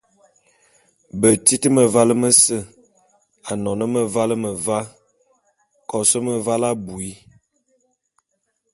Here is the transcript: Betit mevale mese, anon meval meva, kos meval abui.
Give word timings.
Betit 1.19 1.63
mevale 1.75 2.13
mese, 2.21 2.57
anon 3.51 3.81
meval 3.93 4.31
meva, 4.43 4.79
kos 5.89 6.11
meval 6.25 6.63
abui. 6.69 7.11